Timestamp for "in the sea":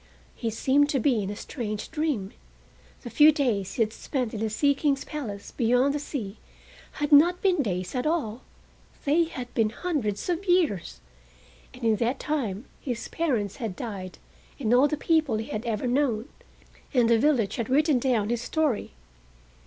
4.33-4.73